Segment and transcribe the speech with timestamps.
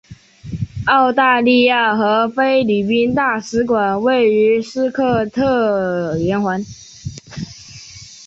[0.87, 6.59] 澳大利亚和菲律宾大使馆位于斯科特圆环。